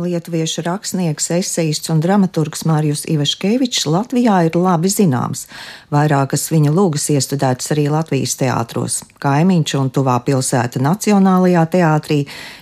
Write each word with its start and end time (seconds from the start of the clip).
Lietuviešu 0.00 0.62
rakstnieks, 0.64 1.26
esejists 1.34 1.90
un 1.92 1.98
dramaturgs 2.00 2.62
Mārijus 2.64 3.02
Ivaškevičs 3.10 3.84
Latvijā 3.90 4.36
ir 4.46 4.56
labi 4.56 4.88
zināms. 4.88 5.44
Vairākas 5.92 6.46
viņa 6.52 6.72
lūgas 6.72 7.08
iestudētas 7.12 7.72
arī 7.74 7.88
Latvijas 7.92 8.36
teātros. 8.40 9.00
Kaimiņš 9.20 9.74
un 9.80 9.90
tuvā 9.92 10.14
pilsēta 10.24 10.80
Nacionālajā 10.80 11.64
teātrī, 11.74 12.20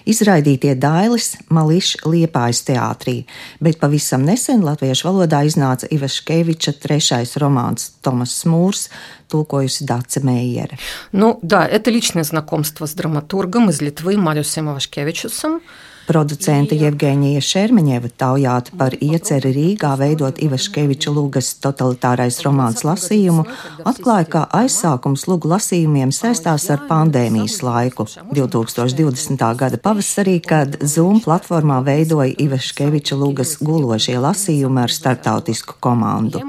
izraidītie 0.09 0.75
Dailis, 0.81 1.37
Mališs 1.53 2.01
Liepājas 2.09 2.65
teātrī, 2.67 3.19
bet 3.63 3.79
pavisam 3.79 4.25
nesen 4.27 4.65
latviešu 4.67 5.11
valodā 5.11 5.45
iznāca 5.47 5.91
Ivaškeviča 5.95 6.75
trešais 6.83 7.37
romāns 7.39 7.93
Tomas 8.03 8.35
Smūrs, 8.41 8.89
tulkojusi 9.29 9.85
Dace 9.85 10.25
Meijere. 10.25 10.79
Ну 11.13 11.39
да, 11.43 11.67
это 11.67 11.91
личное 11.91 12.25
знакомство 12.25 12.87
с 12.87 12.95
драматургом 12.95 13.71
из 13.71 13.81
Литвы 13.81 14.17
Мариусом 14.17 14.71
Ивашкевичусом. 14.71 15.61
Producente 16.04 16.76
Jevģēnija 16.76 17.40
Šermeņeva 17.40 18.10
taujāta 18.20 18.74
par 18.76 18.92
ieceri 18.98 19.54
Rīgā 19.56 19.94
veidot 20.02 20.42
Ivaškeviča 20.44 21.14
Lūgas 21.16 21.54
totalitārais 21.64 22.42
romāns 22.44 22.84
lasījumu, 22.84 23.46
atklāja, 23.88 24.28
ka 24.34 24.42
aizsākums 24.60 25.24
lūgu 25.30 25.48
lasījumiem 25.54 26.12
saistās 26.12 26.68
ar 26.74 26.84
pandēmijas 26.90 27.62
laiku. 27.64 28.08
2020. 28.36 29.48
gada 29.62 29.80
pavasarī, 29.80 30.36
kad 30.44 30.76
Zoom 30.84 31.24
platformā 31.24 31.80
veidoja 31.88 32.36
Ivaškeviča 32.36 33.16
Lūgas 33.24 33.56
gulošie 33.64 34.20
lasījumi 34.20 34.84
ar 34.84 34.92
startautisku 34.92 35.80
komandu. 35.80 36.44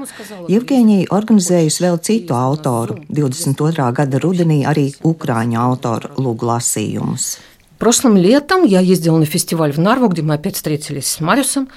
Jevģēnija 0.51 1.07
organizējusi 1.15 1.87
vēl 1.87 2.03
citu 2.03 2.35
autoru, 2.35 2.99
22. 3.07 3.89
gada 4.03 4.19
rudenī 4.19 4.65
arī 4.67 4.89
Ukrāņu 5.07 5.63
autoru 5.63 6.15
lūgu 6.19 6.51
lasījumus. 6.51 7.35
Прошлым 7.77 8.15
летом 8.15 8.63
я 8.63 8.79
ездила 8.79 9.17
на 9.17 9.25
фестиваль 9.25 9.71
в 9.71 9.79
Нарву, 9.79 10.07
где 10.07 10.21
мы 10.21 10.35
опять 10.35 10.55
встретились 10.55 11.07
с 11.07 11.19
Мариусом. 11.19 11.69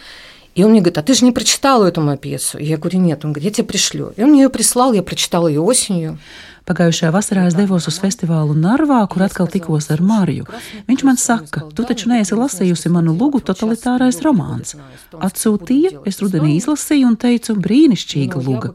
И 0.58 0.64
он 0.64 0.72
мне 0.72 0.82
говорит, 0.82 1.00
а 1.00 1.04
ты 1.04 1.14
же 1.16 1.26
не 1.26 1.32
прочитала 1.32 1.86
эту 1.86 2.02
мою 2.02 2.18
пьесу? 2.18 2.60
Я 2.60 2.78
говорю, 2.78 3.00
нет. 3.00 3.26
Он 3.26 3.34
говорит, 3.34 3.46
я 3.46 3.52
тебе 3.52 3.68
пришлю. 3.68 4.14
И 4.16 4.24
он 4.24 4.30
мне 4.30 4.44
ее 4.44 4.50
прислал, 4.50 4.94
я 4.94 5.02
прочитала 5.02 5.48
ее 5.48 5.62
осенью. 5.62 6.20
Pagājušajā 6.64 7.10
vasarā 7.12 7.42
es 7.50 7.56
devos 7.58 7.90
uz 7.92 7.98
festivālu 8.00 8.54
Narvā, 8.56 9.02
kur 9.12 9.26
atkal 9.26 9.50
tikos 9.52 9.90
ar 9.92 10.00
Mariju. 10.00 10.46
Viņš 10.88 11.02
man 11.04 11.20
saka, 11.20 11.66
tu 11.76 11.84
taču 11.84 12.08
neesi 12.08 12.38
lasījusi 12.40 12.92
manu 12.94 13.12
lugu 13.20 13.42
totalitārais 13.44 14.22
romāns. 14.24 14.78
Atsūtīja, 15.12 16.06
es 16.08 16.22
rudenī 16.24 16.56
izlasīju 16.62 17.10
un 17.10 17.18
teicu, 17.20 17.58
brīnišķīga 17.60 18.44
luga. 18.48 18.72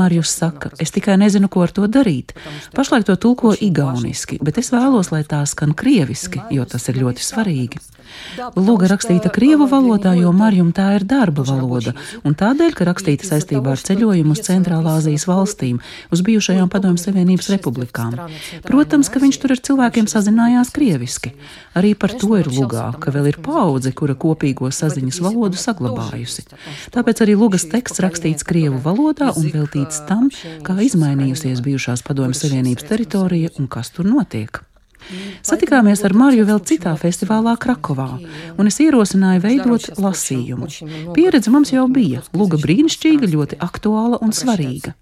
Marijus 0.00 0.32
saka, 0.32 0.72
es 0.80 0.96
tikai 0.96 1.18
nezinu, 1.20 1.52
ko 1.52 1.66
ar 1.66 1.76
to 1.76 1.84
darīt. 1.92 2.32
Pašlaik 2.72 3.04
to 3.10 3.18
tulko 3.20 3.52
igauniski, 3.52 4.40
bet 4.40 4.56
es 4.62 4.72
vēlos, 4.72 5.12
lai 5.12 5.20
tā 5.28 5.44
skan 5.44 5.76
krieviski, 5.76 6.40
jo 6.56 6.64
tas 6.64 6.88
ir 6.88 7.04
ļoti 7.04 7.26
svarīgi. 7.26 7.84
Luga 8.55 8.89
rakstīta 8.91 9.31
krievu 9.33 9.67
valodā, 9.71 10.13
jo 10.17 10.31
Marjum 10.35 10.71
tā 10.75 10.91
ir 10.97 11.05
darba 11.07 11.45
valoda, 11.47 11.95
un 12.27 12.35
tādēļ, 12.37 12.73
ka 12.77 12.87
rakstīta 12.89 13.27
saistībā 13.27 13.75
ar 13.75 13.81
ceļojumu 13.81 14.35
uz 14.35 14.43
Centrālā 14.45 14.97
Azijas 14.99 15.27
valstīm, 15.29 15.79
uz 16.13 16.23
bijušajām 16.25 16.69
Padomju 16.71 17.01
Savienības 17.01 17.49
republikām. 17.53 18.17
Protams, 18.65 19.09
ka 19.11 19.21
viņš 19.23 19.39
tur 19.41 19.55
ar 19.55 19.63
cilvēkiem 19.69 20.09
sazinājās 20.11 20.73
krieviski. 20.75 21.33
Arī 21.75 21.95
par 21.99 22.15
to 22.19 22.35
ir 22.39 22.49
lugā, 22.51 22.89
ka 22.99 23.13
vēl 23.15 23.31
ir 23.33 23.41
paudze, 23.45 23.93
kura 23.95 24.17
kopīgo 24.19 24.71
saziņas 24.73 25.21
valodu 25.23 25.59
saglabājusi. 25.59 26.47
Tāpēc 26.95 27.25
arī 27.25 27.37
lugas 27.39 27.67
teksts 27.71 28.03
rakstīts 28.03 28.47
krievu 28.47 28.79
valodā 28.83 29.31
un 29.35 29.49
veltīts 29.53 30.03
tam, 30.09 30.29
kā 30.65 30.77
izmainījusies 30.89 31.63
bijušās 31.65 32.05
Padomju 32.05 32.37
Savienības 32.37 32.87
teritorija 32.91 33.55
un 33.59 33.71
kas 33.71 33.93
tur 33.95 34.07
notiek. 34.09 34.63
Satikāmies 35.42 36.02
ar 36.06 36.12
Mariju 36.14 36.44
vēl 36.46 36.60
citā 36.68 36.92
festivālā 37.00 37.56
Krakovā, 37.58 38.08
un 38.60 38.68
es 38.70 38.78
ierosināju 38.82 39.42
veidot 39.42 39.88
lasījumu. 39.98 40.68
Pieredze 41.16 41.50
mums 41.50 41.72
jau 41.72 41.86
bija, 41.90 42.22
luga 42.36 42.60
brīnišķīga, 42.60 43.30
ļoti 43.32 43.58
aktuāla 43.64 44.20
un 44.22 44.34
svarīga. 44.36 44.94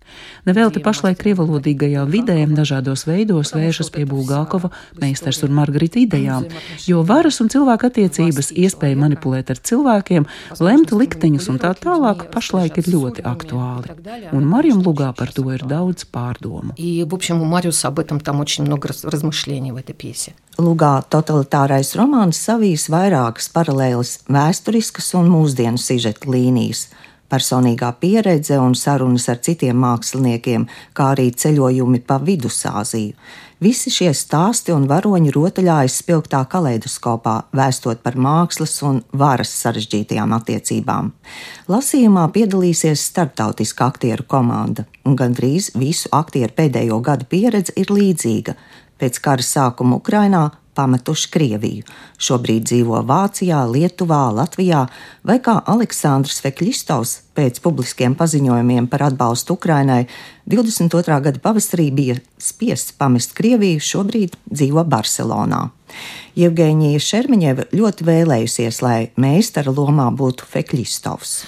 Nevelti 0.48 0.80
pašlaik 0.84 1.18
krievalodīgajā 1.20 2.06
vidē 2.08 2.38
dažādos 2.48 3.04
veidos 3.08 3.52
vēršas 3.52 3.90
pie 3.92 4.06
Bulgākova, 4.08 4.70
meistars 5.02 5.42
un 5.44 5.52
Margarita 5.58 6.00
idejām, 6.00 6.46
jo 6.88 7.02
varas 7.04 7.42
un 7.44 7.52
cilvēka 7.52 7.90
attiecības, 7.90 8.52
iespēja 8.56 8.96
manipulēt 9.02 9.52
ar 9.52 9.60
cilvēkiem, 9.60 10.28
lemt 10.62 10.94
likteņus 10.94 11.50
un 11.52 11.60
tā 11.60 11.74
tālāk 11.76 12.28
pašlaik 12.32 12.80
ir 12.80 12.90
ļoti 12.94 13.26
aktuāli. 13.28 13.98
Un 14.32 14.48
Marijam 14.48 14.80
lugā 14.86 15.10
par 15.12 15.34
to 15.36 15.44
ir 15.52 15.66
daudz 15.68 16.08
pārdomu. 16.08 16.72
И, 16.76 17.04
в 17.04 17.14
общем, 17.14 17.42
у 17.42 17.44
Мариуса 17.44 17.88
об 17.88 17.98
этом 17.98 18.20
там 18.20 18.40
очень 18.40 18.64
много 18.64 18.88
размышлений 19.02 19.72
в 19.72 19.76
этой 19.76 19.91
pjese. 19.97 20.33
Lugā 20.61 20.99
totalitārais 21.09 21.95
romāns 21.97 22.37
savīs 22.45 22.85
vairākas 22.93 23.49
paralēlas 23.55 24.19
vēsturiskas 24.29 25.13
un 25.17 25.31
mūsdienu 25.33 25.81
sižeta 25.81 26.29
līnijas 26.29 26.87
personīgā 27.33 27.89
pieredze 27.97 28.59
un 28.61 28.75
sarunas 28.77 29.25
ar 29.31 29.39
citiem 29.41 29.79
māksliniekiem, 29.81 30.67
kā 30.93 31.13
arī 31.15 31.31
ceļojumi 31.33 32.03
pa 32.05 32.19
Vidusāziju. 32.21 33.15
Visi 33.63 33.93
šie 33.93 34.09
stāsti 34.17 34.73
un 34.75 34.89
varoņi 34.89 35.31
rotaļājas 35.31 35.95
spilgtā 36.01 36.41
kaleidoskopā, 36.51 37.35
vēstot 37.55 38.01
par 38.03 38.17
mākslas 38.19 38.75
un 38.83 38.99
varas 39.15 39.53
sarežģītajām 39.61 40.35
attiecībām. 40.35 41.13
Lasījumā 41.71 42.25
piedalīsies 42.35 43.05
starptautiska 43.13 43.87
aktieru 43.93 44.27
komanda, 44.27 44.83
un 45.07 45.15
gandrīz 45.15 45.71
visu 45.79 46.11
aktieru 46.11 46.51
pēdējo 46.57 46.99
gadu 47.07 47.29
pieredze 47.31 47.77
ir 47.79 47.93
līdzīga 47.93 48.57
pēc 49.02 49.20
kara 49.22 49.44
sākuma 49.44 49.98
Ukrainā 49.98 50.48
pametuši 50.78 51.30
Krieviju. 51.34 51.86
Šobrīd 52.22 52.68
dzīvo 52.68 53.00
Vācijā, 53.06 53.64
Lietuvā, 53.66 54.28
Latvijā, 54.34 54.84
vai 55.26 55.38
kā 55.42 55.56
Aleksandrs 55.72 56.38
Vekļistovs 56.44 57.14
pēc 57.38 57.58
publiskiem 57.64 58.14
paziņojumiem 58.18 58.86
par 58.90 59.08
atbalstu 59.08 59.56
Ukrainai 59.58 60.04
22. 60.46 61.18
gada 61.24 61.42
pavasarī 61.42 61.88
bija 61.94 62.18
spiests 62.38 62.94
pamest 62.98 63.34
Krieviju, 63.38 63.82
šobrīd 63.82 64.38
dzīvo 64.46 64.86
Barcelonā. 64.86 65.64
Jevgeņija 66.38 67.00
Šermiņeva 67.02 67.70
ļoti 67.74 68.06
vēlējusies, 68.06 68.82
lai 68.84 68.98
meistara 69.18 69.74
lomā 69.74 70.12
būtu 70.14 70.46
Fekļistovs. 70.46 71.40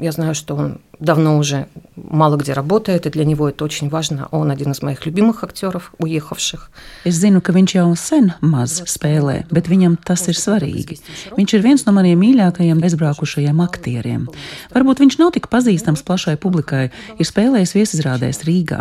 Я 0.00 0.12
знаю, 0.12 0.34
что 0.34 0.56
он 0.56 0.80
давно 1.00 1.38
уже 1.38 1.66
мало 1.96 2.36
где 2.36 2.52
работает, 2.52 3.06
и 3.06 3.10
для 3.10 3.24
него 3.24 3.48
это 3.48 3.64
очень 3.64 3.88
важно. 3.88 4.28
Он 4.30 4.50
один 4.50 4.72
из 4.72 4.82
моих 4.82 5.06
любимых 5.06 5.42
актеров, 5.44 5.92
уехавших. 5.98 6.70
Es 7.04 7.16
zinu, 7.16 7.40
ka 7.40 7.52
viņš 7.52 7.74
jau 7.76 7.88
sen 7.96 8.32
maz 8.40 8.80
spēlē, 8.84 9.44
bet 9.50 9.68
viņam 9.68 9.96
tas 9.96 10.28
ir 10.28 10.36
svarīgi. 10.36 11.00
Viņš 11.36 11.54
ir 11.56 11.64
viens 11.64 11.84
no 11.86 11.92
maniem 11.96 12.20
mīļākajiem 12.20 12.80
bezbraukušajiem 12.80 13.60
aktieriem. 13.64 14.28
Varbūt 14.74 15.00
viņš 15.04 15.18
nav 15.20 15.32
tik 15.36 15.48
pazīstams 15.52 16.04
plašai 16.04 16.36
publikai, 16.40 16.90
ir 17.16 17.26
spēlējis 17.28 17.76
viesizrādēs 17.76 18.44
Rīgā. 18.48 18.80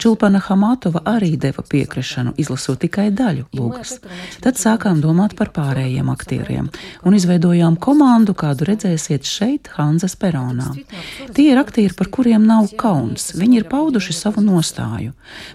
Čulpana 0.00 0.40
Hamatova 0.40 1.02
arī 1.04 1.36
deva 1.36 1.62
piekrišanu, 1.66 2.34
izlasot 2.40 2.80
tikai 2.86 3.10
daļu 3.14 3.46
lūgas. 3.54 3.98
Tad 4.40 4.58
sākām 4.58 5.02
domāt 5.04 5.36
par 5.38 5.52
pārējiem 5.54 6.10
aktieriem 6.10 6.70
un 7.04 7.18
izveidojām 7.18 7.76
komandu, 7.76 8.34
kādu 8.34 8.66
redzēsiet 8.70 9.28
šeit, 9.28 9.70
Hanzas 9.76 10.16
peronā. 10.16 10.72
Tie 11.36 11.50
ir 11.55 11.61
aktieri, 11.61 11.93
par 11.95 12.09
kuriem 12.11 12.43
nav 12.43 12.67
kauns. 12.79 13.29
Viņi 13.37 13.61
ir 13.61 13.67
pauduši 13.71 14.13
savu 14.15 14.43
nostāju. 14.43 15.13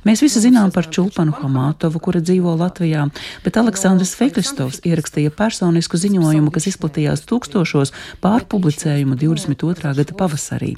Mēs 0.08 0.22
visi 0.24 0.40
zinām 0.40 0.72
par 0.72 0.88
Čulpanu 0.88 1.34
Hamātovu, 1.36 2.00
kura 2.00 2.22
dzīvo 2.24 2.54
Latvijā, 2.56 3.06
bet 3.44 3.58
Aleksandrs 3.60 4.14
Feklistovs 4.16 4.80
ierakstīja 4.88 5.32
personisku 5.36 6.00
ziņojumu, 6.00 6.52
kas 6.54 6.70
izplatījās 6.72 7.26
tūkstošos 7.28 7.92
pārpublicējumu 8.24 9.18
22. 9.20 9.94
gada 10.00 10.16
pavasarī. 10.16 10.74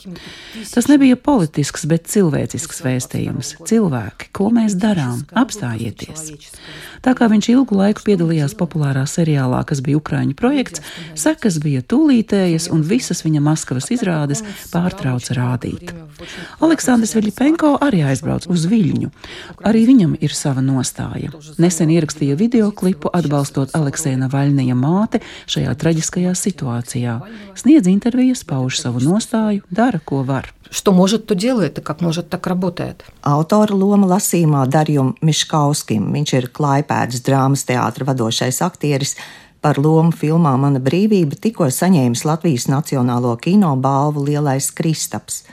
Tas 0.72 0.90
nebija 0.90 1.16
politisks, 1.16 1.86
bet 1.86 2.10
cilvēcisks 2.10 2.82
vēstījums. 2.82 3.56
Cilvēki, 3.68 4.32
ko 4.34 4.50
mēs 4.54 4.74
darām? 4.80 5.22
Apstājieties! 5.38 6.32
Tā 7.02 7.16
kā 7.18 7.26
viņš 7.30 7.48
ilgu 7.50 7.74
laiku 7.78 8.04
piedalījās 8.06 8.54
populārā 8.58 9.02
seriālā, 9.10 9.64
kas 9.66 9.80
bija 9.82 9.98
Ukraiņu 9.98 10.36
projekts, 10.38 10.82
sekas 11.18 11.58
bija 11.62 11.82
tūlītējas 11.82 12.68
un 12.70 12.84
visas 12.86 13.24
viņa 13.26 13.42
Maskavas 13.42 13.90
izrādes 13.90 14.44
pārtrauca 15.11 15.35
rādīt. 15.35 15.91
Aleksandrs 16.63 17.13
Viļņpenko 17.17 17.75
arī 17.83 18.01
aizbrauca 18.07 18.49
uz 18.53 18.65
Viļņu. 18.69 19.11
Arī 19.67 19.83
viņam 19.89 20.15
ir 20.23 20.33
sava 20.33 20.63
nostāja. 20.63 21.31
Nesen 21.61 21.91
ierakstīja 21.93 22.37
video 22.39 22.71
klipu 22.71 23.11
atbalstot 23.13 23.75
Aleksēna 23.77 24.29
Vaļnija 24.31 24.77
māte 24.77 25.21
šajā 25.51 25.75
traģiskajā 25.81 26.33
situācijā. 26.37 27.19
Sniedz 27.59 27.89
intervijas, 27.91 28.45
pauž 28.47 28.79
savu 28.81 29.03
nostāju, 29.03 29.65
dara, 29.69 29.99
ko 29.99 30.23
var. 30.23 30.53
Что 30.69 30.91
может, 30.91 31.25
то 31.27 31.33
делает, 31.33 31.77
и 31.79 31.81
как 31.81 32.01
может, 32.01 32.29
так 32.29 32.45
работает. 32.45 33.05
Autora 33.23 33.71
loma 33.71 34.03
lasījumā 34.07 34.65
Darjum 34.67 35.13
Miškauskim. 35.23 36.09
Viņš 36.11 36.33
ir 36.35 36.49
Klaipēdas 36.51 37.23
drāmas 37.23 37.63
teātra 37.63 38.03
vadošais 38.09 38.59
aktieris. 38.65 39.15
Par 39.61 39.79
lomu 39.81 40.13
filmā 40.13 40.53
Mana 40.61 40.79
brīvība 40.83 41.39
tikko 41.41 41.69
saņēmis 41.73 42.25
Latvijas 42.27 42.67
Nacionālo 42.71 43.33
kino 43.41 43.73
balvu 43.75 44.27
Lielais 44.27 44.69
Kristaps. 44.71 45.43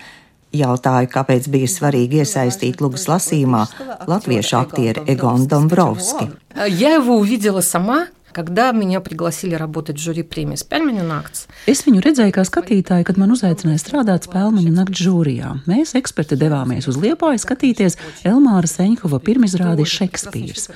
Jautāju, 0.55 1.09
kāpēc 1.11 1.49
bija 1.51 1.67
svarīgi 1.71 2.21
iesaistīt 2.23 2.83
Lūgas 2.85 3.09
lasījumā 3.11 3.65
latviešu 4.07 4.59
aktieri 4.61 5.03
Egonu 5.11 5.49
Dombrovski. 5.51 6.31
Я 6.69 6.95
его 6.95 7.17
увидела 7.17 7.61
сама, 7.61 8.07
Когда 8.35 8.73
меня 8.73 9.01
пригласили 9.01 9.55
работать 9.55 9.97
в 9.97 10.03
жюри 10.03 10.25
премии 10.25 10.57
«Спельmeņu 10.59 11.05
nakts», 11.07 11.47
Es 11.71 11.85
viņu 11.87 12.01
redzēju 12.03 12.35
kā 12.35 12.43
skatītāju, 12.43 13.07
kad 13.07 13.17
man 13.17 13.31
uzaicināja 13.31 13.79
strādāt 13.79 14.27
spēļu 14.27 14.73
nakts 14.75 15.05
žūrijā. 15.07 15.53
Mēs, 15.71 15.95
eksperti, 15.95 16.35
devāmies 16.41 16.89
uz 16.91 16.99
Liepāju 16.99 17.39
skatīties 17.39 17.97
Elmāra 18.27 18.67
Seņkova 18.67 19.23
pirmizrādi 19.23 19.87
Šekspīrs. 19.87 20.67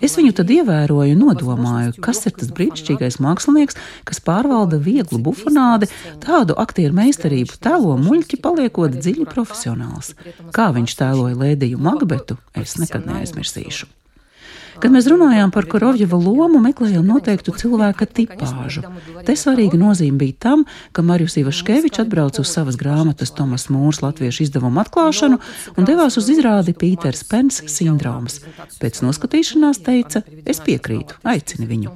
Es 0.00 0.16
viņu 0.16 0.32
tad 0.40 0.50
ievēroju 0.56 1.12
un 1.12 1.22
nodomāju, 1.26 1.94
kas 2.00 2.24
ir 2.26 2.32
tas 2.40 2.48
brīnišķīgais 2.56 3.20
mākslinieks, 3.20 3.76
kas 4.08 4.24
pārvalda 4.24 4.80
vieglu 4.80 5.20
bufonādi, 5.20 5.92
tādu 6.24 6.56
aktieru 6.56 6.96
meistarību, 6.96 7.60
tēlo 7.60 7.98
muļķi, 8.00 8.40
paliekot 8.40 8.96
dziļi 8.96 9.28
profesionāls. 9.28 10.14
Kā 10.56 10.72
viņš 10.72 10.96
tēloja 11.04 11.36
Lēdiju 11.44 11.76
Magbetu, 11.76 12.40
es 12.56 12.80
nekad 12.80 13.04
neaizmirsīšu. 13.04 13.98
Kad 14.77 14.93
mēs 14.93 15.07
runājām 15.09 15.51
par 15.53 15.65
Korovjeva 15.69 16.17
lomu, 16.21 16.59
meklējām 16.61 17.05
noteiktu 17.07 17.53
cilvēka 17.57 18.05
tipāžu. 18.19 18.83
Te 19.25 19.33
svarīga 19.39 19.77
nozīme 19.79 20.19
bija 20.21 20.35
tam, 20.47 20.65
ka 20.93 21.03
Marijus 21.05 21.37
Ivaškevičs 21.41 22.03
atbrauca 22.03 22.43
uz 22.43 22.51
savas 22.51 22.77
grāmatas 22.79 23.33
Tomas 23.35 23.67
Mūrs 23.73 24.03
latviešu 24.03 24.45
izdevumu 24.45 24.81
atklāšanu 24.83 25.39
un 25.75 25.87
devās 25.87 26.19
uz 26.21 26.29
izrādi 26.33 26.75
Pīters 26.77 27.23
Pens 27.29 27.61
sindroms. 27.73 28.39
Pēc 28.81 29.01
noskatīšanās 29.05 29.81
teica, 29.85 30.23
es 30.45 30.61
piekrītu, 30.65 31.17
aicini 31.27 31.69
viņu. 31.69 31.95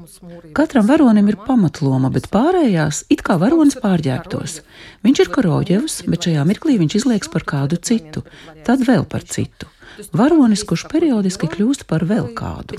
Katram 0.58 0.90
varonim 0.90 1.30
ir 1.32 1.40
pamatloma, 1.48 2.12
bet 2.14 2.32
pārējās 2.34 3.06
it 3.14 3.24
kā 3.26 3.38
varonis 3.42 3.78
pārģērbtos. 3.82 4.62
Viņš 5.06 5.24
ir 5.24 5.36
Korovjevs, 5.36 6.02
bet 6.10 6.28
šajā 6.28 6.48
mirklī 6.50 6.80
viņš 6.82 7.02
izlieks 7.02 7.32
par 7.32 7.46
kādu 7.48 7.80
citu, 7.82 8.26
tad 8.68 8.84
vēl 8.88 9.08
par 9.10 9.26
citu 9.26 9.71
varonis, 10.16 10.64
kurš 10.68 10.88
periodiski 10.92 11.50
kļūst 11.52 11.86
par 11.90 12.06
vēl 12.08 12.32
kādu. 12.38 12.78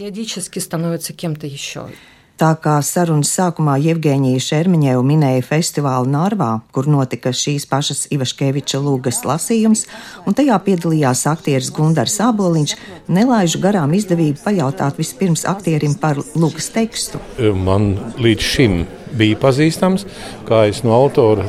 Tā 2.43 2.49
kā 2.59 2.79
sarunas 2.83 3.31
sākumā 3.37 3.77
Jevģīnija 3.79 4.41
Šermiņēva 4.43 5.03
minēja 5.07 5.45
festivālu 5.47 6.09
Nārvā, 6.11 6.49
kur 6.75 6.89
notika 6.91 7.31
šīs 7.37 7.69
pašas 7.71 8.07
Ivaškeviča 8.17 8.81
lūgas 8.83 9.21
lasījums, 9.29 9.85
un 10.27 10.35
tajā 10.35 10.57
piedalījās 10.65 11.23
aktieris 11.31 11.71
Gunārs 11.77 12.17
Aboliņš, 12.25 12.75
nelaižu 13.13 13.61
garām 13.63 13.95
izdevību 13.95 14.43
pajautāt 14.43 14.99
vispirms 14.99 15.45
aktierim 15.53 15.95
par 16.01 16.19
lūgas 16.35 16.73
tekstu. 16.75 17.21
Man 17.39 17.93
līdz 18.19 18.49
šim 18.49 18.81
bija 19.15 19.39
pazīstams, 19.45 20.09
kā 20.49 20.65
es 20.73 20.83
no 20.83 20.97
autora 20.97 21.47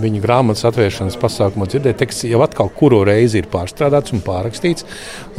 viņa 0.00 0.22
grāmatas 0.22 0.66
atvēršanas 0.68 1.18
pasākumā 1.20 1.68
dzirdēju, 1.70 1.98
teksts 2.00 2.26
jau 2.28 2.40
atkal 2.44 2.70
kuru 2.76 3.02
reizi 3.06 3.40
ir 3.40 3.48
pārstrādāts 3.52 4.14
un 4.14 4.22
pārrakstīts. 4.24 4.86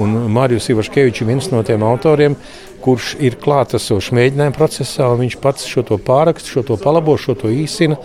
Un 0.02 0.16
Mārijus 0.34 0.70
Ivaškevičs 0.74 1.24
ir 1.24 1.30
viens 1.32 1.50
no 1.54 1.64
tiem 1.68 1.86
autoriem, 1.88 2.38
kurš 2.84 3.16
ir 3.24 3.38
klātesošs 3.42 4.14
mēģinājuma 4.16 4.56
procesā, 4.56 5.10
un 5.12 5.26
viņš 5.26 5.38
pats 5.44 5.68
šo 5.70 5.84
to 5.88 6.00
pāraksta, 6.02 6.56
šo 6.56 6.66
to 6.72 6.80
palabo, 6.82 7.18
šo 7.20 7.38
to 7.40 7.52
īsina. 7.54 8.00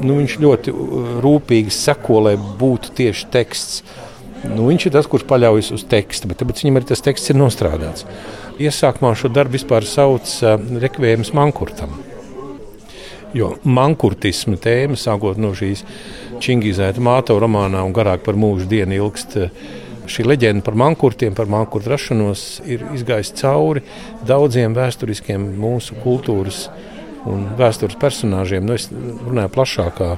Nu, 0.00 0.16
viņš 0.20 0.36
ļoti 0.40 0.72
uh, 0.72 1.16
rūpīgi 1.24 1.72
seko, 1.74 2.22
lai 2.28 2.36
būtu 2.36 2.94
tieši 2.96 3.26
teksts. 3.32 3.82
Nu, 4.46 4.70
viņš 4.70 4.86
ir 4.88 4.94
tas, 4.94 5.08
kurš 5.10 5.26
paļaujas 5.28 5.72
uz 5.76 5.84
tekstu, 5.90 6.30
bet 6.30 6.40
tāpēc 6.40 6.62
viņam 6.64 6.80
arī 6.80 6.88
tas 6.92 7.04
teksts 7.04 7.34
ir 7.34 7.36
nostrādāts. 7.40 8.06
Iesākumā 8.60 9.12
šo 9.18 9.28
darbu 9.32 9.58
vispār 9.58 9.84
sauc 9.88 10.32
uh, 10.40 10.56
rekvijams 10.80 11.34
mankurtam. 11.36 11.98
Jo 13.36 13.52
mankurtisma 13.62 14.58
tēma, 14.58 14.98
sākot 14.98 15.38
no 15.38 15.52
šīs 15.54 15.84
čingizēta 16.42 17.02
māte 17.04 17.36
romānā 17.38 17.84
un 17.86 17.94
garāk 17.94 18.24
par 18.26 18.38
mūžu 18.38 18.66
dienu 18.70 18.96
ilgst. 18.96 19.38
Šī 20.10 20.24
leģenda 20.26 20.64
par 20.66 20.74
mankurtiem, 20.74 21.36
par 21.38 21.46
mankurtu 21.46 21.92
rašanos 21.92 22.40
ir 22.66 22.82
izgājusi 22.96 23.36
cauri 23.38 23.84
daudziem 24.26 24.74
vēsturiskiem 24.74 25.44
mūsu 25.60 25.94
kultūras 26.02 26.64
un 27.30 27.44
vēstures 27.58 27.98
personāžiem. 28.00 28.66
Nu, 28.66 28.74
es 28.74 28.88
runāju 28.90 29.52
plašākā 29.54 30.10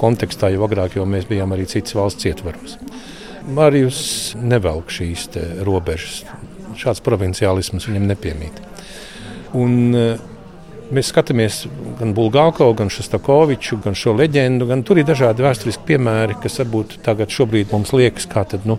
kontekstā, 0.00 0.50
jo 0.50 0.66
agrāk 0.66 0.96
jau 0.98 1.06
mēs 1.06 1.28
bijām 1.30 1.54
arī 1.54 1.68
citas 1.70 1.94
valsts 1.94 2.26
ietvaros. 2.26 2.78
Marijus 3.54 4.00
nevelk 4.42 4.90
šīs 4.92 5.28
robežas. 5.66 6.24
Šāds 6.78 7.02
provinciālisms 7.06 7.86
viņam 7.88 8.10
nepiemīt. 8.10 8.58
Un, 9.56 9.94
Mēs 10.88 11.10
skatāmies 11.12 11.66
gan 11.98 12.14
Bulgāru, 12.16 12.70
gan 12.76 12.88
Šostakoviču, 12.88 13.76
gan 13.84 13.96
šo 13.98 14.14
leģendu. 14.16 14.68
Gan 14.70 14.84
tur 14.88 15.00
ir 15.00 15.04
dažādi 15.08 15.44
vēsturiski 15.44 15.84
piemēri, 15.90 16.38
kas 16.40 16.60
varbūt 16.62 16.98
tagad 17.04 17.34
mums 17.72 17.92
liekas, 17.92 18.24
kā 18.26 18.44
tad, 18.48 18.64
nu, 18.64 18.78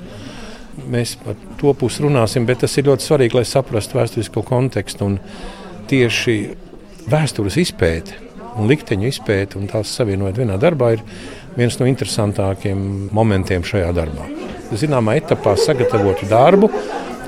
mēs 0.89 1.17
par 1.21 1.37
to 1.59 1.73
pusi 1.73 2.01
runāsim, 2.01 2.47
bet 2.49 2.63
tas 2.65 2.77
ir 2.77 2.87
ļoti 2.89 3.05
svarīgi, 3.05 3.37
lai 3.37 3.45
saprastu 3.45 3.99
vēsturisko 3.99 4.41
kontekstu. 4.41 5.05
Un 5.05 5.19
tieši 5.89 6.39
vēstures 7.09 7.57
izpēte 7.61 8.29
un 8.57 8.69
likteņu 8.69 9.07
izpēte 9.09 9.59
un 9.59 9.69
tās 9.69 9.91
savienojot 9.93 10.39
vienā 10.41 10.57
darbā 10.61 10.93
ir 10.95 11.03
viens 11.57 11.77
no 11.79 11.87
interesantākajiem 11.89 13.09
momentiem 13.15 13.65
šajā 13.65 13.91
darbā. 13.95 14.25
Zināmā 14.73 15.17
etapā 15.19 15.55
sagatavotu 15.59 16.29
darbu, 16.29 16.69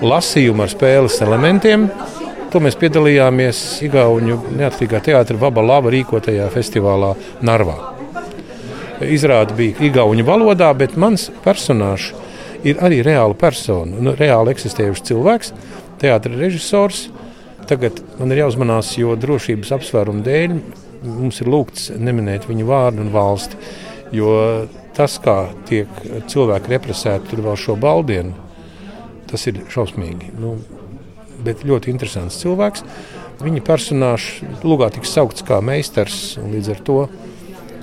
lasījumu 0.01 0.65
ar 0.65 0.73
spēles 0.73 1.19
elementiem 1.21 1.87
To 2.51 2.59
mēs 2.59 2.75
piedalījāmies 2.75 3.59
Igaunijas 3.85 4.49
neatkarīgā 4.59 4.99
teātris 5.05 5.39
Vaba 5.39 5.63
Lava 5.63 5.91
rīkotajā 5.93 6.49
festivālā 6.51 7.13
Narvā. 7.47 7.77
Izrāde 9.07 9.55
bija 9.55 9.85
Igaunijas 9.87 10.27
valodā, 10.27 10.67
bet 10.75 10.97
mans 10.99 11.29
personāžs 11.45 12.09
ir 12.67 12.81
arī 12.83 12.99
reāla 13.07 13.37
persona, 13.39 14.01
nu, 14.03 14.17
reāli 14.19 14.51
eksistējušs 14.51 15.05
cilvēks, 15.07 15.53
teātris 16.03 16.41
režisors. 16.41 17.05
Tagad 17.71 18.03
man 18.19 18.35
ir 18.35 18.43
jāuzmanās, 18.43 18.91
jo 18.99 19.15
drošības 19.15 19.71
apsvērumu 19.77 20.27
dēļ 20.27 20.59
mums 21.07 21.39
ir 21.39 21.53
lūgts 21.55 21.87
neminēt 21.95 22.49
viņu 22.51 22.67
vārdu 22.67 23.05
un 23.05 23.15
valsti. 23.15 23.61
Jo 24.11 24.35
tas, 24.97 25.15
kā 25.23 25.37
tiek 25.71 26.03
cilvēki 26.27 26.75
represēti, 26.75 27.31
tur 27.31 27.45
vēl 27.47 27.55
šo 27.63 27.79
baldienu, 27.79 28.35
tas 29.31 29.47
ir 29.47 29.63
šausmīgi. 29.71 30.35
Nu, 30.35 30.57
bet 31.45 31.65
ļoti 31.67 31.91
interesants 31.93 32.39
cilvēks. 32.41 32.85
Viņa 33.41 33.61
personāžs 33.65 34.41
lugā 34.67 34.91
tiks 34.93 35.13
saukts 35.15 35.45
kā 35.45 35.59
meistars, 35.65 36.37
un 36.41 36.53
līdz 36.55 36.73
ar 36.75 36.81
to 36.85 36.97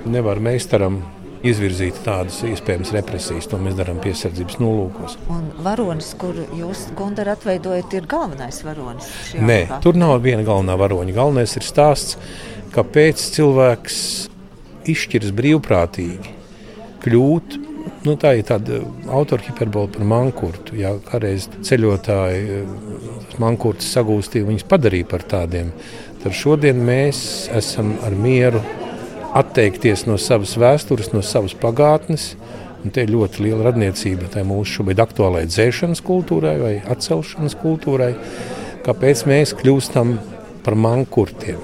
nevar 0.07 0.39
meistaram 0.43 1.01
izvirzīt 1.45 1.99
tādas 2.03 2.41
iespējamas 2.47 2.91
represijas. 2.95 3.47
To 3.51 3.59
mēs 3.61 3.77
darām 3.77 3.99
piesardzības 4.03 4.59
nolūkos. 4.59 5.15
Un 5.31 5.45
varonis, 5.63 6.11
kur 6.19 6.35
jūs 6.55 6.89
Gunter 6.97 7.31
atveidojat, 7.31 7.95
ir 7.95 8.09
galvenais 8.11 8.59
varonis? 8.65 9.07
Nē, 9.39 9.61
apā. 9.67 9.79
tur 9.83 9.99
nav 9.99 10.17
viena 10.25 10.43
galvenā 10.47 10.75
varoņa. 10.79 11.15
Galvenais 11.15 11.55
ir 11.59 11.67
stāsts, 11.67 12.19
kāpēc 12.75 13.23
cilvēks 13.37 14.01
izšķiras 14.89 15.33
brīvprātīgi 15.35 16.35
kļūt 17.03 17.59
Nu, 17.99 18.13
tā 18.15 18.31
ir 18.39 18.45
tāda 18.47 18.79
autora 19.11 19.43
hiperbola 19.43 19.91
par 19.91 20.05
mankurtu. 20.07 20.77
Jā, 20.79 20.93
kādreiz 21.09 21.49
ceļotāji 21.67 22.61
mankurtus 23.41 23.89
sagūstīja, 23.91 24.47
viņus 24.47 24.67
padarīja 24.71 25.07
par 25.09 25.25
tādiem. 25.27 25.73
Tad 26.23 26.35
šodien 26.35 26.79
mēs 26.87 27.49
esam 27.55 27.97
ar 28.07 28.15
mieru 28.15 28.61
atteikties 29.35 30.05
no 30.07 30.15
savas 30.19 30.55
vēstures, 30.59 31.11
no 31.11 31.23
savas 31.25 31.55
pagātnes. 31.59 32.33
Un 32.79 32.95
te 32.95 33.03
ir 33.03 33.11
ļoti 33.11 33.43
liela 33.43 33.67
radniecība 33.67 34.29
tai 34.31 34.45
mūsu 34.47 34.77
šobrīd 34.77 35.03
aktuālajai 35.03 35.51
dzēšanas 35.51 36.03
kultūrai 36.07 36.55
vai 36.61 36.73
atcelšanas 36.95 37.57
kultūrai. 37.59 38.13
Kāpēc 38.87 39.25
mēs 39.27 39.51
kļūstam 39.59 40.15
par 40.63 40.79
mankurtiem? 40.79 41.59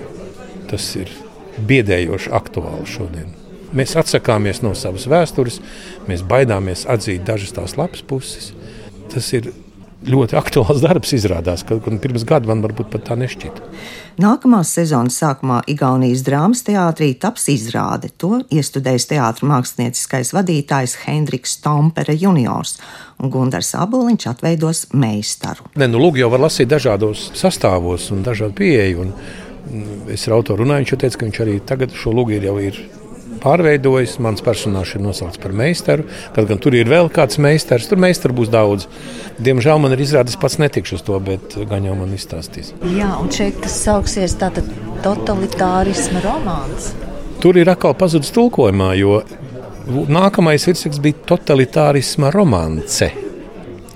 Tas 0.67 0.91
ir 0.99 1.15
biedējoši 1.63 2.35
aktuāli 2.35 2.91
šodien. 2.91 3.44
Mēs 3.73 3.95
atsakāmies 3.99 4.61
no 4.65 4.75
savas 4.77 5.07
vēstures, 5.09 5.61
mēs 6.09 6.25
baidāmies 6.27 6.85
atzīt 6.91 7.25
dažas 7.27 7.55
tās 7.55 7.77
labas 7.79 8.03
puses. 8.05 8.51
Tas 9.13 9.31
ir 9.33 9.51
ļoti 10.05 10.37
aktuāls 10.37 10.81
darbs, 10.83 11.13
izrādās, 11.17 11.63
ka 11.65 11.77
pirms 11.81 12.25
gada 12.27 12.49
man 12.49 12.63
varbūt 12.65 12.91
pat 12.93 13.07
tā 13.09 13.17
nešķita. 13.19 13.69
Nākamās 14.21 14.69
sezonas 14.77 15.17
sākumā 15.19 15.59
Igaunijas 15.71 16.23
drāmas 16.23 16.61
teātrī 16.63 17.09
taps 17.19 17.49
izrāde. 17.51 18.11
To 18.21 18.39
iestudējis 18.47 19.09
teātris 19.11 19.47
mākslinieckais 19.49 20.31
vadītājs 20.35 20.97
Hendriks 21.03 21.57
Stompere 21.57 22.15
juniors, 22.15 22.77
un 23.19 23.33
Gunārs 23.33 23.73
Aboliņš 23.75 24.29
atveidos 24.31 24.85
meistaru. 24.95 25.67
Ne, 25.75 25.89
nu, 25.91 25.99
lūk, 26.03 26.21
jau 26.21 26.31
var 26.31 26.45
lasīt 26.45 26.71
dažādos 26.71 27.31
sastāvos 27.35 28.11
un 28.15 28.23
dažādu 28.25 28.57
pieeju. 28.61 29.07
Un, 29.07 29.17
Es 30.13 30.27
ar 30.27 30.35
autoru 30.35 30.61
runāju, 30.61 30.83
viņš 30.83 30.91
teica, 31.01 31.17
ka 31.17 31.25
viņš 31.25 31.37
arī 31.41 31.53
tagad 31.65 31.93
šo 31.97 32.11
lūgu 32.13 32.35
ir 32.35 32.43
jau 32.45 32.53
ir 32.61 32.75
pārveidojis. 33.45 34.17
Mans 34.25 34.43
personāžs 34.45 34.97
ir 34.97 35.05
nosaukts 35.05 35.41
par 35.41 35.55
meistaru. 35.55 36.07
Kaut 36.35 36.49
gan 36.49 36.61
tur 36.61 36.75
ir 36.77 36.89
vēl 36.91 37.11
kāds 37.13 37.39
meistars, 37.41 37.87
tur 37.89 38.01
meistaru 38.01 38.35
būs 38.41 38.51
daudz. 38.53 38.89
Diemžēl 39.45 39.81
man 39.83 39.95
ir 39.95 40.03
izrādījis, 40.05 40.41
pats 40.41 40.59
netikšu 40.61 40.99
uz 40.99 41.05
to, 41.05 41.19
bet 41.23 41.57
gan 41.69 41.87
jau 41.87 41.95
man 41.99 42.13
izstāstīs. 42.15 42.73
Jā, 42.95 43.13
un 43.21 43.31
šeit 43.33 43.61
tas 43.63 43.77
sauksies 43.85 44.37
tātad 44.41 44.69
totalitārisma 45.05 46.23
romāns. 46.25 46.93
Tur 47.43 47.59
ir 47.59 47.69
atkal 47.69 47.93
pazudis 47.99 48.31
tulkojumā, 48.35 48.93
jo 48.97 49.19
nākamais 49.85 50.65
virsraksts 50.65 51.01
bija 51.03 51.21
totalitārisma 51.29 52.31
romance. 52.33 53.11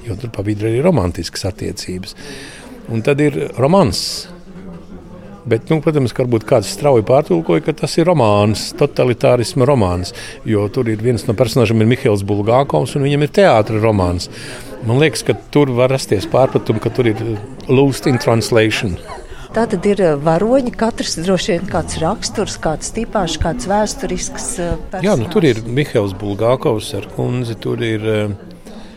Jo 0.06 0.18
tur 0.20 0.34
vidu 0.46 0.70
ir 0.70 0.84
romantiskas 0.86 1.48
attiecības. 1.50 2.16
Un 2.90 3.04
tad 3.06 3.22
ir 3.22 3.36
romans 3.58 4.02
Bet, 5.50 5.70
nu, 5.72 5.80
protams, 5.82 6.14
varbūt 6.14 6.46
kāds 6.50 6.70
strauji 6.76 7.06
pārtulkoja, 7.08 7.64
ka 7.66 7.74
tas 7.82 7.96
ir 7.98 8.06
romāns, 8.10 8.68
totalitārisma 8.78 9.66
romāns. 9.66 10.14
Jo 10.46 10.68
tur 10.74 10.92
ir 10.92 11.02
viens 11.02 11.26
no 11.26 11.34
personāžiem, 11.38 11.82
ir 11.82 11.90
Mihails 11.90 12.26
Bulgākovs, 12.28 12.94
un 12.98 13.08
viņam 13.08 13.26
ir 13.26 13.32
teātris 13.40 13.82
romāns. 13.82 14.30
Man 14.86 15.02
liekas, 15.02 15.26
ka 15.26 15.34
tur 15.54 15.72
var 15.76 15.90
rasties 15.92 16.30
pārpratumi, 16.30 16.84
ka 16.84 16.92
tur 16.94 17.10
ir 17.10 17.24
lost 17.68 18.06
in 18.08 18.22
translation. 18.22 18.94
Tā 19.50 19.64
tad 19.66 19.86
ir 19.90 20.04
eh, 20.06 20.14
varoņi, 20.22 20.76
katrs 20.78 21.18
droši 21.24 21.56
vien 21.56 21.72
kāds 21.72 21.98
raksturs, 22.04 22.60
kāds 22.62 22.94
tipāžs, 22.94 23.40
kāds 23.42 23.66
vēsturisks. 23.70 24.52
Personāls. 24.92 25.08
Jā, 25.08 25.18
nu, 25.18 25.26
tur 25.34 25.48
ir 25.50 25.64
Mihails 25.66 26.14
Bulgākovs 26.20 26.92
ar 27.00 27.10
kundzi, 27.16 27.58
tur 27.58 27.82
ir 27.82 28.06
uh, 28.06 28.38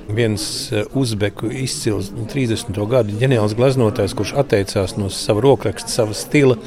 viens 0.08 0.44
uh, 0.72 0.82
uzbeku 0.98 1.50
izcils 1.52 2.10
30. 2.32 2.72
Nu, 2.76 2.86
gadu 2.90 3.14
ģeniāls 3.20 3.54
gleznotājs, 3.58 4.16
kurš 4.18 4.34
atteicās 4.42 4.96
no 4.98 5.10
sava 5.12 5.44
rokraksta, 5.44 5.90
sava 5.92 6.16
stila. 6.16 6.58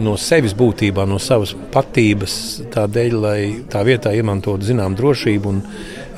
No 0.00 0.14
sevis 0.20 0.54
būtībā, 0.54 1.02
no 1.08 1.18
savas 1.18 1.52
patības, 1.74 2.34
tādēļ, 2.72 3.16
lai 3.20 3.40
tā 3.70 3.82
vietā 3.84 4.12
iemantotu 4.14 4.68
zināmu 4.68 4.96
drošību, 4.96 5.50
un 5.50 5.64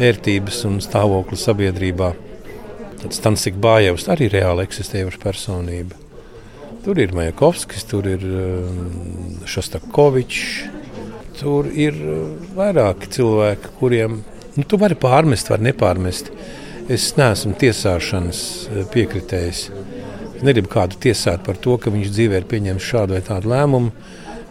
ērtības 0.02 0.60
un 0.68 0.78
stāvokli 0.84 1.38
sabiedrībā. 1.40 2.12
Tad 3.02 3.16
Stanisks 3.16 3.58
Bājevs 3.58 4.06
arī 4.12 4.28
reāli 4.30 4.66
eksistējoša 4.68 5.22
personība. 5.24 5.96
Tur 6.82 6.98
ir 6.98 7.14
Majakovskis, 7.14 7.84
tur 7.86 8.06
ir 8.10 8.22
um, 8.26 9.38
Šostakovičs, 9.46 10.46
tur 11.38 11.68
ir 11.70 11.94
uh, 11.94 12.22
vairāki 12.58 13.10
cilvēki, 13.16 13.72
kuriem 13.78 14.20
nu, 14.56 14.64
tu 14.68 14.78
vari 14.80 14.96
pārmest, 14.98 15.50
var 15.52 15.62
nepārmest. 15.64 16.32
Es 16.92 17.12
neesmu 17.16 17.54
tiesāšanas 17.60 18.40
piekritējis. 18.92 19.62
Es 20.36 20.42
negribu 20.44 20.72
kādu 20.72 20.98
tiesāt 21.02 21.44
par 21.46 21.60
to, 21.62 21.76
ka 21.78 21.92
viņš 21.94 22.10
dzīvē 22.12 22.40
ir 22.42 22.48
pieņēmis 22.50 22.88
šādu 22.88 23.16
vai 23.16 23.22
tādu 23.26 23.52
lēmumu, 23.52 23.92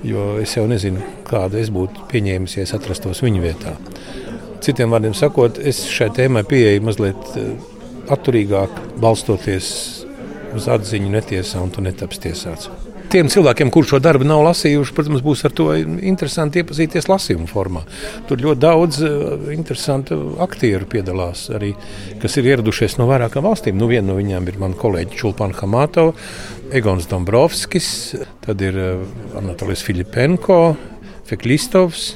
jo 0.07 0.27
es 0.41 0.55
jau 0.55 0.63
nezinu, 0.69 1.03
kādu 1.27 1.59
es 1.61 1.69
būtu 1.73 2.07
pieņēmis, 2.11 2.57
ja 2.57 2.65
es 2.65 2.73
atrastos 2.77 3.21
viņa 3.25 3.43
vietā. 3.43 3.75
Citiem 4.61 4.93
vārdiem 4.93 5.17
sakot, 5.17 5.59
es 5.59 5.83
šai 5.89 6.11
tēmai 6.15 6.45
pieeju 6.47 6.85
mazliet 6.85 7.35
uh, 7.35 7.51
atturīgāk, 8.13 8.79
balstoties 9.01 9.67
uz 10.55 10.71
atziņu 10.71 11.11
netiesā 11.13 11.61
un 11.63 11.73
tu 11.73 11.83
netaps 11.83 12.21
tiesāts. 12.21 12.71
Tiem 13.11 13.27
cilvēkiem, 13.27 13.67
kurš 13.75 13.89
šo 13.91 13.97
darbu 13.99 14.23
nav 14.23 14.39
lasījuši, 14.45 14.93
protams, 14.95 15.23
būs 15.25 15.41
ar 15.43 15.51
to 15.51 15.65
interesanti 15.75 16.61
iepazīties 16.61 17.09
lasījuma 17.11 17.49
formā. 17.49 17.81
Tur 18.29 18.39
ļoti 18.39 18.61
daudz 18.63 18.99
uh, 19.03 19.49
interesantu 19.51 20.19
aktieru 20.39 20.87
piedalās, 20.87 21.41
arī, 21.51 21.73
kas 22.21 22.39
ir 22.39 22.47
ieradušies 22.53 22.95
no 23.01 23.09
vairākām 23.09 23.43
valstīm. 23.43 23.75
Nu, 23.75 23.89
viena 23.91 24.13
no 24.13 24.15
viņām 24.15 24.47
ir 24.47 24.61
mana 24.63 24.79
kolēģe 24.79 25.19
Čulpana 25.19 25.59
Hamatova, 25.59 26.15
Egons 26.71 27.11
Dombrovskis, 27.11 27.91
tad 28.47 28.63
ir 28.63 28.79
uh, 28.79 29.03
Anatolijs 29.43 29.83
Filipenko, 29.83 30.61
Feklistovs. 31.27 32.13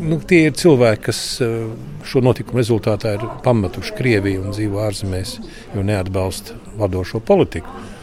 Nu, 0.00 0.16
tie 0.24 0.46
ir 0.48 0.56
cilvēki, 0.56 1.06
kas 1.10 1.24
uh, 1.44 1.68
šo 2.08 2.24
notikumu 2.24 2.64
rezultātā 2.64 3.18
ir 3.18 3.28
pametuši 3.44 4.00
Krieviju 4.00 4.46
un 4.46 4.56
dzīvo 4.56 4.80
ārzemēs, 4.88 5.36
jo 5.76 5.84
neatbalsta 5.92 6.56
vadošo 6.80 7.20
politiku. 7.20 7.99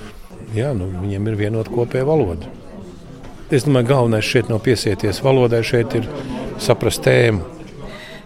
Jā, 0.56 0.72
nu, 0.76 0.90
viņiem 1.00 1.30
ir 1.30 1.38
vienota 1.38 1.72
kopēja 1.72 2.04
valoda. 2.08 2.50
Es 3.52 3.66
domāju, 3.66 3.90
galvenais 3.92 4.24
šeit 4.24 4.48
nav 4.48 4.62
piesieties 4.64 5.20
valodai, 5.24 5.62
šeit 5.64 5.96
ir 5.98 6.08
saprast 6.60 7.04
tēmu. 7.04 7.52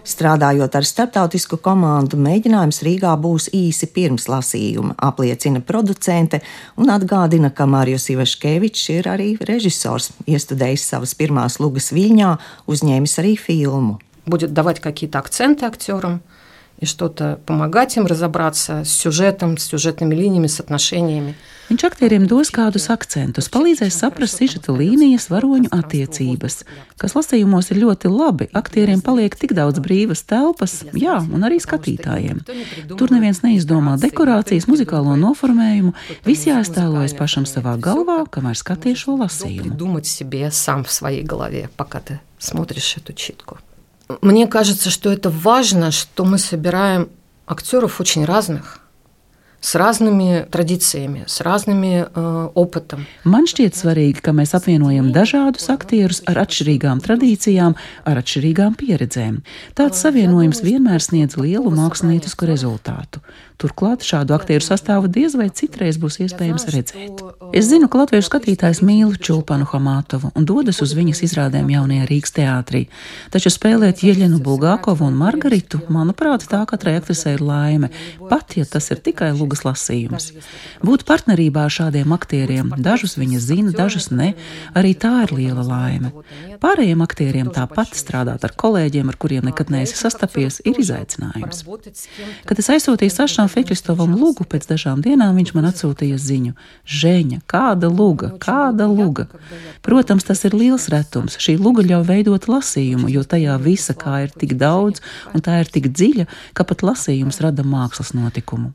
Strādājot 0.07 0.75
ar 0.79 0.85
starptautisku 0.87 1.57
komandu, 1.59 2.15
mēģinājums 2.23 2.79
Rīgā 2.87 3.11
būs 3.19 3.49
īsi 3.51 3.89
pirms 3.91 4.29
lasījuma, 4.31 4.95
apliecina 5.03 5.59
producente 5.59 6.39
un 6.79 6.93
atgādina, 6.93 7.51
ka 7.51 7.67
Mārijus 7.67 8.07
Ivaškevičs 8.13 8.85
ir 8.93 9.09
arī 9.11 9.33
režisors, 9.49 10.13
iestudējis 10.23 10.87
savas 10.93 11.11
pirmās 11.19 11.59
lugas 11.59 11.91
Viļņā, 11.91 12.31
uzņēmis 12.71 13.19
arī 13.19 13.35
filmu. 13.35 13.99
Будет 14.27 14.53
давать 14.53 14.79
какие-то 14.79 15.19
акценты 15.19 15.65
актерам, 15.65 16.21
и 16.81 16.85
что-то 16.85 17.39
помогать 17.45 17.97
им 17.97 18.05
разобраться 18.05 18.83
с 18.83 18.89
сюжетом, 18.89 19.57
с 19.57 19.65
сюжетными 19.65 20.13
линиями, 20.13 20.47
с 20.47 20.59
отношениями. 20.59 21.35
Viņš 21.67 21.83
aktieriem 21.83 22.29
dos 22.31 22.47
kādus 22.47 22.85
akcentus, 22.87 23.49
palīdzēs 23.51 23.97
saprast 23.99 24.39
sižeta 24.39 24.71
līnijas, 24.71 25.25
varoņu 25.27 25.67
attiecības, 25.75 26.61
kas 26.95 27.15
lasījumos 27.17 27.73
ir 27.73 27.81
ļoti 27.81 28.07
labi. 28.07 28.47
Aktieriem 28.55 29.01
paliek 29.03 29.35
tik 29.35 29.51
daudz 29.57 29.81
brīvas 29.83 30.23
telpas, 30.23 30.85
jā, 30.95 31.17
un 31.19 31.43
arī 31.43 31.59
skatītājiem. 31.59 32.39
Tur 32.95 33.11
neviens 33.11 33.43
neizdomā 33.43 33.97
dekorācijas, 33.99 34.69
muzikālo 34.71 35.19
noformējumu, 35.19 35.91
viss 36.23 36.47
jāiztēlojas 36.47 37.17
pašam 37.19 37.43
savā 37.43 37.75
galvā, 37.75 38.21
kamēr 38.31 38.55
skaties 38.55 39.03
šo 39.03 39.19
lasījumu. 39.25 39.75
Думать 39.75 40.07
себе 40.07 40.51
сам 40.51 40.85
в 40.85 40.91
своей 40.91 41.23
голове, 41.23 41.69
пока 41.75 41.99
ты 41.99 42.21
смотришь 42.39 42.95
эту 42.95 43.11
читку. 43.11 43.57
Мне 44.20 44.46
кажется, 44.46 44.90
что 44.90 45.10
это 45.10 45.30
важно, 45.30 45.90
что 45.90 46.24
мы 46.24 46.38
собираем 46.38 47.08
актеров 47.46 48.00
очень 48.00 48.24
разных 48.24 48.81
с 49.61 49.75
разными 49.75 50.45
традīcijiem, 50.51 51.25
с 51.27 51.41
разными 51.41 52.05
uh, 52.05 52.51
опытом. 52.53 53.05
Man 53.25 53.49
šķiet 53.49 53.75
svarīgi, 53.75 54.21
ka 54.21 54.31
mēs 54.31 54.53
apvienojam 54.55 55.09
dažādus 55.11 55.67
aktierus 55.73 56.21
ar 56.29 56.43
atšķirīgām 56.45 57.01
tradīcijām, 57.01 57.75
ar 58.05 58.21
atšķirīgām 58.21 58.77
pieredzēm. 58.77 59.41
Tāds 59.75 59.99
savienojums 60.05 60.61
vienmēr 60.61 61.01
sniedz 61.01 61.39
lielu 61.41 61.73
māksliniecisku 61.73 62.47
rezultātu. 62.47 63.23
Turklāt 63.57 64.03
šādu 64.05 64.35
aktieru 64.35 64.61
sastāvu 64.61 65.09
diez 65.09 65.33
vai 65.33 65.47
citreiz 65.49 65.97
būs 65.97 66.19
iespējams 66.21 66.67
redzēt. 66.69 67.23
Es 67.57 67.65
zinu, 67.71 67.87
ka 67.89 68.03
latviešu 68.03 68.29
skatītājs 68.29 68.83
mīl 68.85 69.15
Čulpanu 69.17 69.65
Hamātovu 69.71 70.29
un 70.37 70.45
dodas 70.45 70.83
uz 70.85 70.93
viņas 70.93 71.23
izrādēm 71.25 71.71
jaunajā 71.73 72.05
Rīgas 72.05 72.35
teātrī, 72.37 72.83
taču 73.33 73.49
spēlēt 73.49 74.03
Jeļenu 74.05 74.37
Bulgākovu 74.45 75.07
un 75.09 75.17
Margaritu, 75.17 75.81
manuprāt, 75.89 76.45
tā 76.51 76.61
katrai 76.69 76.99
aktrisei 76.99 77.33
ir 77.33 77.41
laime, 77.41 77.89
pat 78.29 78.53
ja 78.59 78.67
tas 78.69 78.91
ir 78.93 79.01
tikai 79.01 79.31
lugas 79.52 79.64
lasījums. 79.66 80.32
Būt 80.82 81.04
partnerībā 81.04 81.66
ar 81.66 81.72
šādiem 81.72 82.12
aktieriem, 82.14 82.72
dažus 82.78 83.16
viņa 83.18 83.40
zina, 83.40 83.72
dažus 83.72 84.10
ne, 84.10 84.34
arī 84.74 84.94
tā 84.94 85.26
ir 85.26 85.32
liela 85.36 85.62
laime. 85.62 86.12
Pārējiem 86.62 87.02
aktieriem 87.02 87.50
tāpat 87.52 87.94
strādāt 87.98 88.44
ar 88.44 88.52
kolēģiem, 88.56 89.08
ar 89.08 89.16
kuriem 89.20 89.44
nekad 89.44 89.70
neesi 89.70 89.96
sastapies, 89.98 90.60
ir 90.64 90.78
izaicinājums. 90.80 91.64
Kad 92.48 92.58
es 92.62 92.70
aizsūtīju 92.72 93.12
Sašām 93.12 93.50
Fekristovam 93.52 94.14
lūgu 94.16 94.46
pēc 94.48 94.68
dažām 94.70 95.02
dienām 95.04 95.36
viņš 95.36 95.54
man 95.56 95.68
atsūtīja 95.70 96.18
ziņu: 96.18 96.54
Žēņa, 96.86 97.42
kāda 97.50 97.90
luga, 97.92 98.32
kāda 98.40 98.88
luga! 98.88 99.28
Protams, 99.82 100.24
tas 100.24 100.44
ir 100.46 100.56
liels 100.56 100.88
retums. 100.92 101.36
Šī 101.42 101.58
luga 101.60 101.84
ļauj 101.84 102.06
veidot 102.08 102.48
lasījumu, 102.48 103.10
jo 103.12 103.24
tajā 103.26 103.58
visa 103.60 103.96
kā 103.98 104.24
ir 104.26 104.32
tik 104.32 104.56
daudz 104.60 105.02
un 105.34 105.44
tā 105.44 105.60
ir 105.62 105.70
tik 105.72 105.90
dziļa, 105.92 106.28
ka 106.54 106.64
pat 106.68 106.84
lasījums 106.86 107.42
rada 107.42 107.66
mākslas 107.66 108.14
notikumu. 108.16 108.72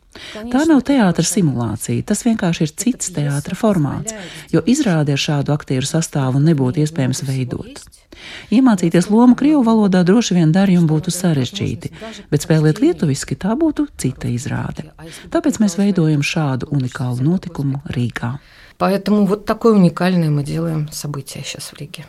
Tā 0.51 0.66
nav 0.68 0.82
teātris 0.88 1.32
simulācija, 1.36 2.02
tas 2.06 2.24
vienkārši 2.26 2.66
ir 2.66 2.74
cits 2.84 3.12
teātris 3.14 3.58
formāts, 3.58 4.14
jo 4.52 4.62
izrādi 4.66 5.14
ar 5.14 5.20
šādu 5.20 5.54
aktieru 5.54 5.88
sastāvu 5.88 6.42
nebūtu 6.42 6.82
iespējams 6.84 7.24
veidot. 7.28 7.82
Iemācīties 8.52 9.08
lomu 9.10 9.36
krievu 9.38 9.62
valodā 9.66 10.02
droši 10.06 10.36
vien 10.38 10.52
darījumu 10.54 10.88
būtu 10.90 11.14
sarežģīti, 11.14 11.92
bet 12.30 12.44
spēlēt 12.44 12.82
lietuviski 12.82 13.38
tā 13.40 13.56
būtu 13.58 13.88
cita 13.98 14.30
izrāde. 14.30 14.90
Tāpēc 15.32 15.58
mēs 15.62 15.78
veidojam 15.80 16.22
šādu 16.22 16.70
unikālu 16.70 17.24
notikumu 17.32 17.82
Rīgā. 17.88 18.38
Поэтому 18.78 19.26
вот 19.26 19.44
такое 19.44 19.74
уникальное 19.74 20.30
мы 20.30 20.42
делаем 20.42 20.88
событие 20.90 21.44
сейчас 21.44 21.72
в 21.72 21.78
Риге. 21.78 22.04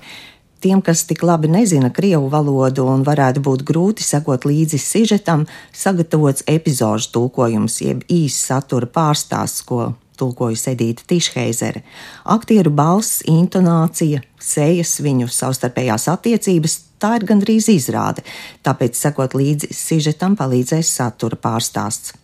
Tiem, 0.61 0.81
kas 0.83 1.05
tik 1.07 1.23
labi 1.23 1.47
nezina 1.47 1.93
krievu 1.95 2.27
valodu 2.33 2.83
un 2.91 3.05
varētu 3.07 3.43
būt 3.47 3.63
grūti 3.69 4.03
sekot 4.03 4.43
līdzi 4.49 4.81
sižetam, 4.83 5.47
sagatavots 5.71 6.43
epizodu 6.51 7.13
tulkojums, 7.15 7.79
jeb 7.85 8.03
īsts 8.11 8.51
satura 8.51 8.91
pārstāsts, 8.91 9.63
ko 9.63 9.93
tulkojas 10.19 10.67
Edīta 10.73 11.07
Tišheizere. 11.07 11.85
Aktieru 12.27 12.75
balss, 12.75 13.23
intonācija, 13.31 14.25
sejas, 14.43 14.99
viņu 15.05 15.31
savstarpējās 15.31 16.09
attiecības- 16.11 16.79
tā 17.03 17.15
ir 17.21 17.27
gandrīz 17.31 17.71
izrāde, 17.71 18.27
tāpēc 18.65 18.99
sekot 18.99 19.39
līdzi 19.39 19.71
sižetam 19.71 20.35
palīdzēs 20.37 20.91
satura 20.91 21.37
pārstāsts. 21.37 22.19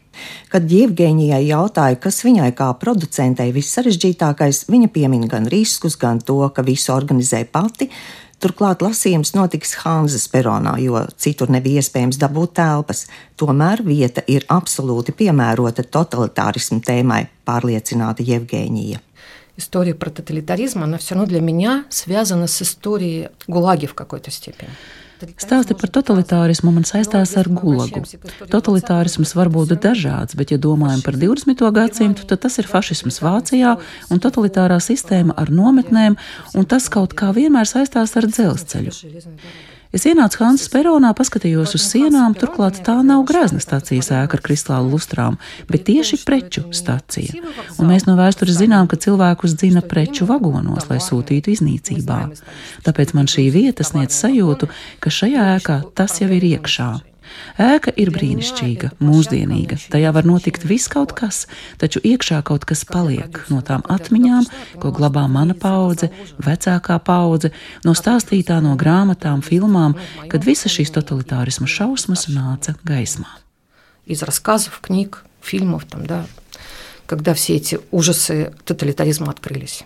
Kad 0.48 0.70
Jevģīnijai 0.70 1.48
jautāja, 1.48 1.98
kas 2.00 2.22
viņai 2.22 2.52
kā 2.54 2.68
producentei 2.78 3.52
vissarežģītākais, 3.52 4.66
viņa 4.70 4.92
piemin 4.92 5.28
gan 5.28 5.46
riskus, 5.46 5.96
gan 5.96 6.20
to, 6.20 6.48
ka 6.54 6.62
visu 6.62 6.92
organizē 6.94 7.44
pati, 7.50 7.90
Turklāt 8.43 8.83
lasījums 8.85 9.33
notiks 9.35 9.73
Hānzas 9.81 10.29
peronā, 10.31 10.77
jo 10.79 11.01
citur 11.19 11.51
nebija 11.51 11.83
iespējams 11.83 12.19
dabūt 12.21 12.53
telpas. 12.61 13.05
Tomēr 13.35 13.83
vieta 13.83 14.23
ir 14.27 14.45
absolūti 14.47 15.11
piemērota 15.11 15.83
totalitārismu 15.83 16.79
tēmai, 16.85 17.25
pārliecināta 17.45 18.23
Jevģīnija. 18.23 19.03
История 19.59 19.93
про 19.93 20.09
тоталитаризм, 20.09 20.83
она 20.83 20.97
все 20.97 21.15
равно 21.15 21.27
для 21.27 21.41
меня 21.41 21.83
связана 21.89 22.47
с 22.47 22.61
историей 22.61 23.27
ГУЛАГи 23.47 23.87
в 23.87 23.93
какой-то 23.93 24.31
степени. 24.31 24.69
Stāsti 25.40 25.76
par 25.78 25.92
totalitārismu 25.94 26.72
man 26.74 26.86
saistās 26.88 27.34
ar 27.40 27.48
gulagu. 27.50 28.02
Totalitārisms 28.52 29.34
var 29.38 29.50
būt 29.54 29.76
dažāds, 29.82 30.36
bet, 30.38 30.54
ja 30.54 30.58
domājam 30.60 31.04
par 31.04 31.18
20. 31.20 31.64
gadsimtu, 31.74 32.26
tad 32.30 32.44
tas 32.46 32.58
ir 32.62 32.70
fašisms 32.70 33.20
Vācijā 33.24 33.76
un 34.10 34.22
totalitārā 34.22 34.80
sistēma 34.82 35.36
ar 35.40 35.52
nometnēm, 35.54 36.18
un 36.54 36.68
tas 36.70 36.90
kaut 36.92 37.16
kā 37.18 37.32
vienmēr 37.36 37.68
saistās 37.70 38.16
ar 38.20 38.28
dzelzceļu. 38.30 38.94
Es 39.94 40.02
ienācu 40.10 40.40
Hansas 40.42 40.66
peronā, 40.72 41.12
paskatījos 41.14 41.76
uz 41.78 41.84
sienām, 41.86 42.32
turklāt 42.34 42.80
tā 42.82 42.96
nav 43.06 43.22
grezna 43.28 43.60
stācijas 43.62 44.10
ēka 44.10 44.40
ar 44.40 44.42
kristālu 44.42 44.90
lustrām, 44.90 45.36
bet 45.70 45.86
tieši 45.86 46.18
preču 46.26 46.64
stācija. 46.74 47.38
Un 47.78 47.92
mēs 47.92 48.08
no 48.08 48.16
vēstures 48.18 48.58
zinām, 48.58 48.90
ka 48.90 48.98
cilvēkus 48.98 49.54
dzina 49.60 49.84
preču 49.86 50.26
vagonos, 50.26 50.90
lai 50.90 50.98
sūtītu 50.98 51.54
iznīcībā. 51.54 52.20
Tāpēc 52.82 53.14
man 53.14 53.30
šī 53.30 53.48
vieta 53.54 53.86
sniedz 53.86 54.18
sajūtu, 54.18 54.72
ka 54.98 55.14
šajā 55.14 55.50
ēkā 55.60 55.82
tas 55.94 56.18
jau 56.18 56.32
ir 56.34 56.50
iekšā. 56.56 56.90
Ēka 57.59 57.91
ir 57.99 58.09
brīnišķīga, 58.15 58.91
mūsdienīga. 59.03 59.77
Tajā 59.91 60.13
var 60.15 60.27
notikt 60.27 60.65
viss 60.67 60.89
kaut 60.91 61.13
kas, 61.17 61.43
taču 61.81 62.01
iekšā 62.05 62.39
kaut 62.47 62.65
kas 62.69 62.85
paliek 62.87 63.41
no 63.51 63.59
tām 63.65 63.83
atmiņām, 63.89 64.47
ko 64.81 64.93
glabā 64.95 65.25
mana 65.31 65.55
paudze, 65.57 66.09
vecākā 66.41 66.97
paudze, 67.05 67.51
no 67.85 67.93
stāstītā 67.97 68.61
no 68.65 68.75
grāmatām, 68.79 69.43
filmām, 69.45 69.97
kad 70.31 70.47
visas 70.47 70.73
šīs 70.73 70.95
totalitārisma 70.95 71.69
šausmas 71.69 72.27
nāca 72.33 72.75
gaismā. 72.87 73.29
Из 74.05 74.23
рассказов, 74.23 74.79
книг, 74.81 75.23
фильмов, 75.41 75.85
там, 75.85 76.05
да, 76.05 76.25
когда 77.05 77.33
все 77.33 77.55
эти 77.57 77.79
ужасы 77.91 78.53
тоталитаризма 78.65 79.29
открылись. 79.31 79.83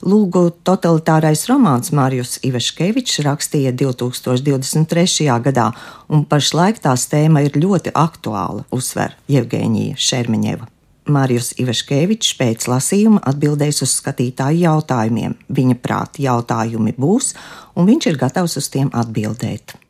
Lūgu 0.00 0.46
totalitārais 0.64 1.42
romāns 1.50 1.92
Mārijus 1.92 2.38
Iveškevičs 2.46 3.20
rakstīja 3.26 3.74
2023. 3.76 5.28
gadā, 5.44 5.66
un 6.08 6.24
pašlaik 6.24 6.80
tās 6.80 7.04
tēma 7.12 7.44
ir 7.44 7.58
ļoti 7.60 7.92
aktuāla, 7.92 8.64
uzsver 8.72 9.16
Jevgēnija 9.28 10.00
Šermeņeva. 10.00 10.70
Mārijus 11.10 11.52
Iveškevičs 11.60 12.34
pēc 12.38 12.66
lasījuma 12.70 13.20
atbildēs 13.28 13.82
uz 13.84 13.92
skatītāju 14.00 14.64
jautājumiem. 14.64 15.36
Viņa 15.48 15.78
prāti 15.82 16.26
jautājumi 16.28 16.96
būs, 16.96 17.34
un 17.76 17.88
viņš 17.90 18.10
ir 18.12 18.20
gatavs 18.20 18.56
uz 18.60 18.68
tiem 18.72 18.92
atbildēt. 18.92 19.80